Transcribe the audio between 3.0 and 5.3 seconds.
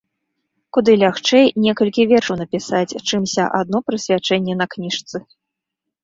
чымся адно прысвячэнне на кніжцы.